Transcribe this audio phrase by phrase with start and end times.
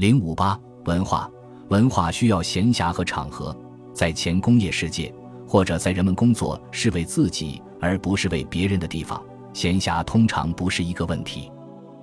[0.00, 1.30] 零五八文化，
[1.68, 3.54] 文化需要闲暇和场合。
[3.92, 5.14] 在前工业世界，
[5.46, 11.52] 或者在人们工作是为自己而不是为别人的地方，闲暇通常不是一个问题。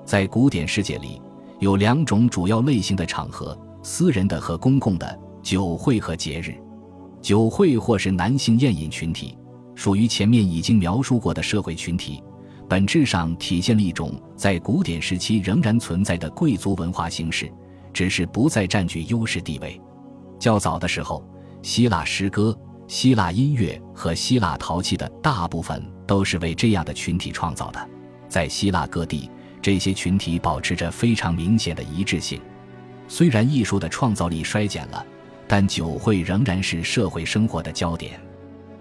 [0.05, 1.19] 在古典世界里，
[1.57, 6.53] 有两种主要类型的场合：私人的和公共的，酒会和节日。
[7.19, 9.35] 酒会或是男性宴饮群体，
[9.73, 12.23] 属于前面已经描述过的社会群体，
[12.69, 17.51] 本质上体现了一种在古典时期仍然存在的贵族文化形式。
[17.97, 19.81] 只是不再占据优势地位。
[20.37, 21.27] 较早的时候，
[21.63, 22.55] 希腊诗歌、
[22.87, 27.89] 希腊音乐和希腊陶器的大部分都是为这样的群体创造的。
[28.29, 29.31] 在希腊各地，
[29.63, 32.39] 这些群体保持着非常明显的一致性。
[33.07, 35.03] 虽然艺术的创造力衰减了，
[35.47, 38.21] 但酒会仍然是社会生活的焦点。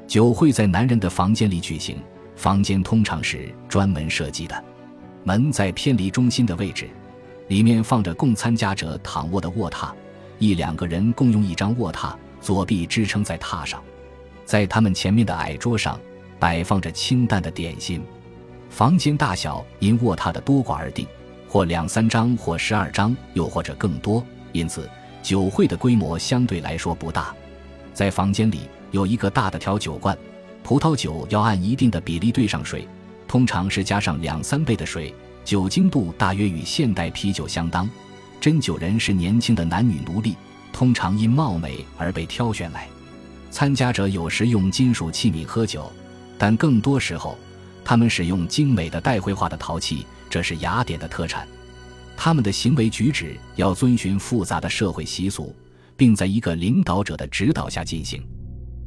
[0.06, 1.96] 酒会在男人的房间里举行，
[2.34, 4.64] 房间通常是专门设计的，
[5.24, 6.90] 门在偏离中心的位置。
[7.48, 9.90] 里面放着供参加者躺卧的卧榻，
[10.38, 13.82] 一两个人共用一张卧榻，左臂支撑在榻上。
[14.44, 15.98] 在他们前面的矮桌上
[16.38, 18.02] 摆放着清淡的点心。
[18.68, 21.06] 房间大小因卧榻的多寡而定，
[21.48, 24.24] 或两三张，或十二张，又或者更多。
[24.52, 24.88] 因此，
[25.22, 27.34] 酒会的规模相对来说不大。
[27.94, 30.16] 在房间里有一个大的调酒罐，
[30.62, 32.86] 葡萄酒要按一定的比例兑上水，
[33.26, 35.14] 通常是加上两三倍的水。
[35.46, 37.88] 酒精度大约与现代啤酒相当。
[38.40, 40.34] 斟酒人是年轻的男女奴隶，
[40.72, 42.88] 通常因貌美而被挑选来。
[43.48, 45.90] 参加者有时用金属器皿喝酒，
[46.36, 47.38] 但更多时候，
[47.84, 51.46] 他们使用精美的带绘画的陶器，这是雅典的特产。
[52.16, 55.54] 他们的行为举止要遵循复杂的社会习俗，
[55.96, 58.20] 并在一个领导者的指导下进行。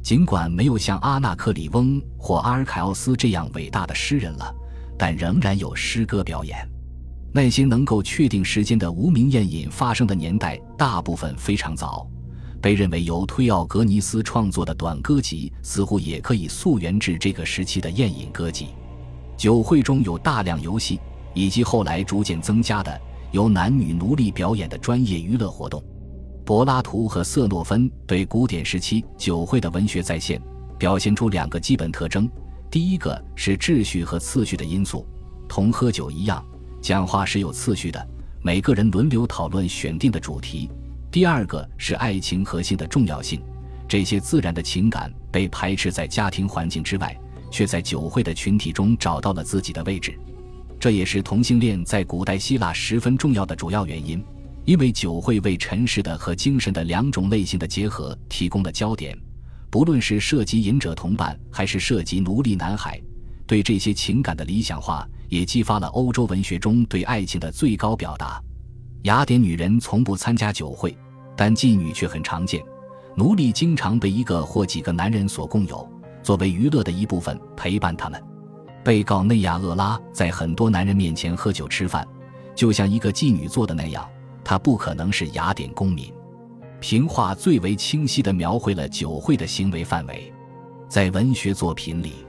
[0.02, 4.54] 尽管没有像阿纳克里翁或阿尔凯奥斯这样伟大的诗人了。
[5.00, 6.58] 但仍然有诗歌表演。
[7.32, 12.06] 那些能够确定时间的无名宴饮发生的年代，大部分非常早。
[12.60, 18.66] 被认为由推奥格尼斯创作的短歌集，似乎也可以溯源至这个时期的宴饮歌集。
[19.38, 21.00] 酒会中有大量游戏，
[21.32, 23.00] 以及后来逐渐增加的
[23.32, 25.82] 由男女奴隶表演的专业娱乐活动。
[26.44, 30.38] 柏拉图和瑟诺芬对古典时期酒会的文学再现，
[30.78, 32.28] 表现出两个基本特征。
[32.70, 35.04] 第一个是秩序和次序的因素，
[35.48, 36.44] 同喝酒一样，
[36.80, 38.08] 讲话是有次序的，
[38.42, 40.70] 每个人轮流讨论选定的主题。
[41.10, 43.42] 第二个是爱情和性的重要性，
[43.88, 47.18] 这些自然的情感被排斥在家庭环境之外，
[47.50, 50.16] 却在酒会的群体中找到了自己的位置。
[50.78, 54.24] 这也是同性恋在古代希腊十分重要的主要原因，
[54.64, 59.18] 因为酒会为尘世的和精神的两种类型的结合提供了焦点。
[59.70, 63.00] 不论是涉及隐者同伴，还是涉及奴隶男孩，
[63.46, 68.42] 对这些情感的理想化，也激发了欧洲文学中对爱情的最高表达。
[69.04, 70.96] 雅典女人从不参加酒会，
[71.36, 72.60] 但妓女却很常见。
[73.16, 75.88] 奴隶经常被一个或几个男人所共有，
[76.22, 78.20] 作为娱乐的一部分陪伴他们。
[78.82, 82.06] 被告内亚厄拉在很多男人面前喝酒吃饭，
[82.56, 84.08] 就像一个妓女做的那样，
[84.42, 86.12] 她不可能是雅典公民。
[86.80, 90.32] 评话最为清晰地描绘了酒会的行为范围，
[90.88, 92.24] 在文学作品里，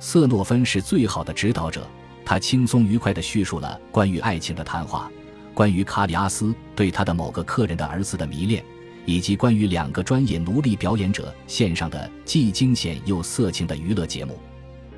[0.00, 1.86] 瑟诺芬是最好的指导者。
[2.24, 5.10] 他轻松愉快地叙述了关于爱情的谈话，
[5.52, 8.64] 关于卡里阿斯对他的某个客人的儿子的迷恋，
[9.04, 14.38] 以及关于两个专业奴隶表演者献上的既惊险又色情的娱乐节目。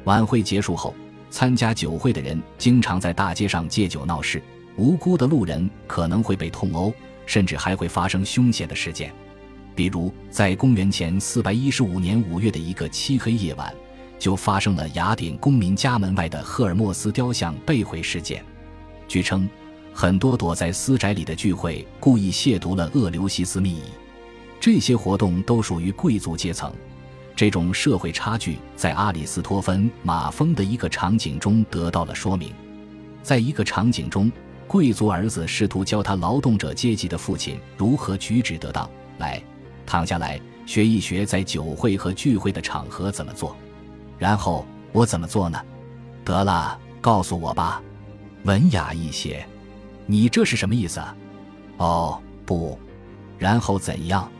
[0.05, 0.95] 晚会结束后，
[1.31, 4.41] 参加酒会的人经常在大街上借酒闹事，
[4.77, 6.93] 无辜的路人可能会被痛殴。
[7.27, 9.13] 甚至还会发生凶险的事件，
[9.75, 13.75] 比如在公元前四百一十五年五月的一个漆黑夜晚，
[14.19, 18.45] 就发生了雅典公民家门外的赫尔墨斯雕像被毁事件。
[19.09, 19.49] 据称，
[19.93, 23.83] 很多躲在私宅里的聚会故意亵渎了厄留西斯密仪。
[24.61, 26.73] 这些活动都属于贵族阶层。
[27.37, 32.53] 这种社会差距在阿里斯托芬《马蜂》的一个场景中得到了说明。
[33.23, 34.31] 在一个场景中。
[34.67, 38.89] 贵族儿子试图教他劳动者阶级的父亲如何举止得当。
[39.19, 39.43] 来，
[39.87, 43.57] 躺下来，学一学在酒会和聚会的场合怎么做。
[44.19, 45.61] 然后我怎么做呢？
[46.25, 47.83] 得了，告诉我吧，
[48.45, 49.47] 文雅一些。
[50.07, 51.01] 你这是什么意思？
[51.77, 52.79] 哦，不。
[53.39, 54.31] 然后怎样？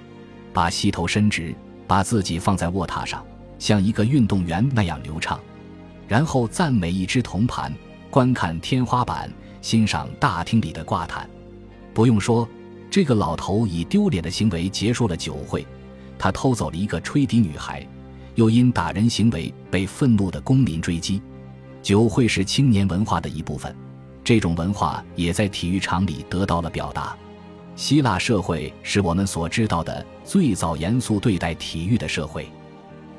[0.53, 1.55] 把膝头伸直，
[1.87, 3.25] 把自己放在卧榻上，
[3.59, 5.39] 像一个运动员那样流畅。
[6.07, 7.73] 然后赞美一只铜盘，
[8.11, 9.31] 观看天花板。
[9.65, 11.27] 欣赏大厅里的挂毯，
[11.95, 12.47] 不用说，
[12.91, 15.67] 这个老头以丢脸的行为结束了酒会。
[16.19, 17.83] 他偷走了一个吹笛女孩，
[18.35, 21.23] 又因打人行为被愤怒的公民追击。
[21.81, 23.75] 酒会是青年文化的一部分，
[24.23, 27.17] 这种文化也在体育场里得到了表达。
[27.75, 32.47] 希腊社会是我们所知道的最早严肃对待体育的社会。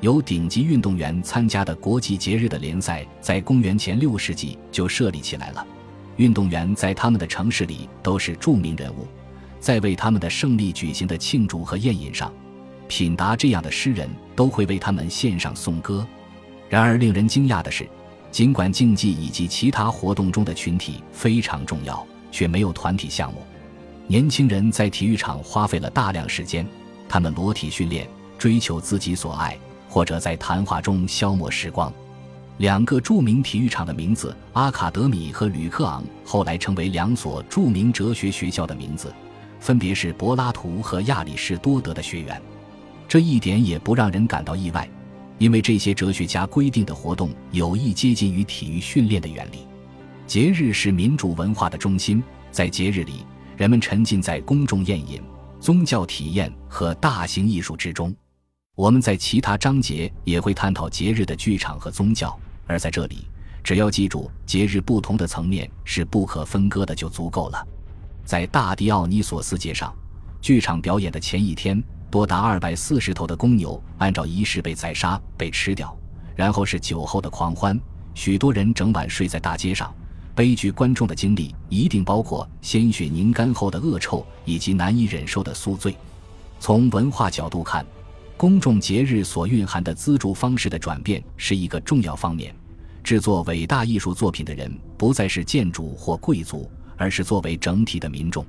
[0.00, 5.66] 由顶级运动员参加的国际节日的联赛，在公元前六世纪就设立起来了。
[6.16, 9.06] 运动员在他们的城市里都是著名人物，
[9.60, 12.32] 在为他们的胜利举行的庆祝和宴饮上，
[12.88, 16.06] 品达这样的诗人都会为他们献上颂歌。
[16.68, 17.88] 然而，令人惊讶的是，
[18.30, 23.42] 尽管竞技以及其他活动中的群体非常重要，却没有团体项目。
[24.06, 26.66] 年轻人在体育场花费了大量时间，
[27.08, 28.08] 他们裸体训练，
[28.38, 29.58] 追求自己所爱，
[29.88, 31.92] 或者在谈话中消磨时光。
[32.58, 39.12] 两个著名体育场的名字——阿卡德米和吕克昂，后来成为两所著名哲学学校的名字，
[39.60, 42.40] 分别是柏拉图和亚里士多德的学院。
[43.06, 44.88] 这一点也不让人感到意外。
[45.38, 49.66] 因为这些哲学家规定的活动有意接近于体育训练的原理。
[50.26, 55.20] 节日是民主文化的中心，在节日里，人们沉浸在公众宴饮、
[55.60, 58.16] 宗教体验和大型艺术之中。
[58.74, 62.34] 我们在其他章节也会探讨节日的剧场和宗教，
[62.66, 63.26] 而在这里，
[63.62, 67.66] 只要记住节日不同的层面是不可分割的就足够了。
[68.24, 69.94] 在大迪奥尼索斯节上，
[70.40, 71.82] 剧场表演的前一天。
[72.08, 75.94] 多达二百四十头的公牛按照仪式被宰杀、被吃掉，
[76.36, 77.78] 然后是酒后的狂欢。
[78.14, 79.92] 许多人整晚睡在大街上。
[80.34, 85.96] 悲剧观众的经历一定包括鲜血凝干后的恶臭以及难以忍受的宿醉。
[86.60, 87.84] 从文化角度看，
[88.36, 92.54] 公众节日所蕴含的资助方式的转变是一个重要方面。
[93.02, 98.44] 制作伟大艺术作品的人不再是建筑或贵族，而是作为整体的民众。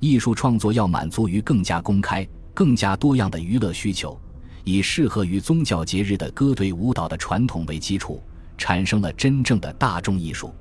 [0.00, 2.26] 艺术创作要满足于更加公开。
[2.54, 4.20] 更加多样的娱乐需求，
[4.62, 8.22] 以适合于宗教节日的歌队舞蹈的传统为基础，
[8.58, 10.54] 产生了真正的大众艺术。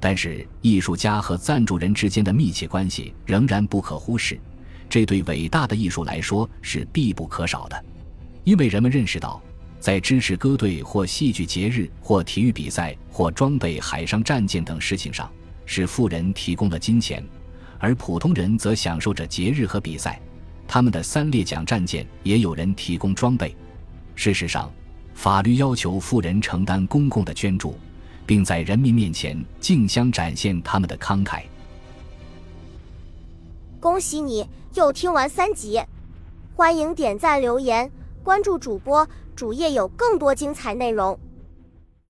[0.00, 4.36] 但是，艺术家和赞助人之间的密切关系仍然不可忽视，
[4.88, 7.84] 这对伟大的艺术来说是必不可少的。
[8.48, 9.38] 因为人们认识到，
[9.78, 15.30] 在支持歌队或戏剧节日或体育比赛或装备海上战舰等事情上，
[15.66, 17.22] 是富人提供了金钱，
[17.78, 20.18] 而普通人则享受着节日和比赛。
[20.66, 23.54] 他们的三列桨战舰也有人提供装备。
[24.14, 24.72] 事实上，
[25.12, 27.78] 法律要求富人承担公共的捐助，
[28.24, 31.42] 并在人民面前竞相展现他们的慷慨。
[33.78, 35.78] 恭喜你又听完三集，
[36.56, 37.90] 欢迎点赞、留言、
[38.28, 41.18] 关注主播，主页有更多精彩内容。